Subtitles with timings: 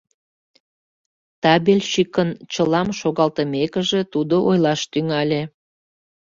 [1.41, 5.41] Табельщикын чылам шогалтымекыже, тудо ойлаш тӱҥале.